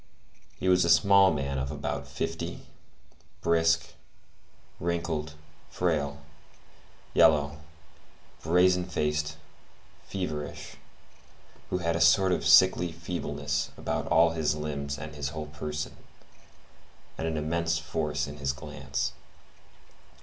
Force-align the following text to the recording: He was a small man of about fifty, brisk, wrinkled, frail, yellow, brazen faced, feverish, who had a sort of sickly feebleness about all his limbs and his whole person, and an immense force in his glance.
He 0.59 0.67
was 0.67 0.83
a 0.83 0.89
small 0.89 1.31
man 1.31 1.59
of 1.59 1.69
about 1.69 2.07
fifty, 2.07 2.65
brisk, 3.41 3.89
wrinkled, 4.79 5.33
frail, 5.69 6.17
yellow, 7.13 7.59
brazen 8.41 8.85
faced, 8.85 9.37
feverish, 10.03 10.77
who 11.69 11.77
had 11.77 11.95
a 11.95 12.01
sort 12.01 12.31
of 12.31 12.47
sickly 12.47 12.91
feebleness 12.91 13.69
about 13.77 14.07
all 14.07 14.31
his 14.31 14.55
limbs 14.55 14.97
and 14.97 15.13
his 15.13 15.29
whole 15.29 15.45
person, 15.45 15.95
and 17.15 17.27
an 17.27 17.37
immense 17.37 17.77
force 17.77 18.25
in 18.25 18.37
his 18.37 18.53
glance. 18.53 19.11